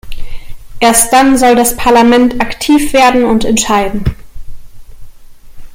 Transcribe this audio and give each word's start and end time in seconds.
Erst 0.79 1.13
dann 1.13 1.37
soll 1.37 1.55
das 1.55 1.77
Parlament 1.77 2.41
aktiv 2.41 2.91
werden 2.91 3.23
und 3.23 3.45
entscheiden. 3.45 4.03